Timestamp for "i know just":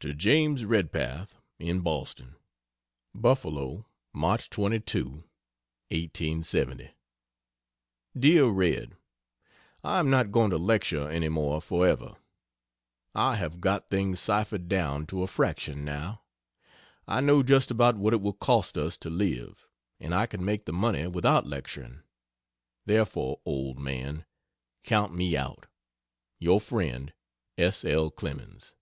17.08-17.70